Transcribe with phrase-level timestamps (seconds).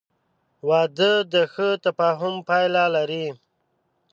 [0.69, 3.27] •واده د ښه تفاهم پایله لري.